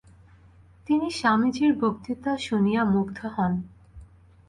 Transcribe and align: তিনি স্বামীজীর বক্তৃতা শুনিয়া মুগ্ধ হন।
তিনি 0.87 1.07
স্বামীজীর 1.11 1.71
বক্তৃতা 1.79 2.31
শুনিয়া 2.37 2.81
মুগ্ধ 2.85 3.19
হন। 3.25 3.53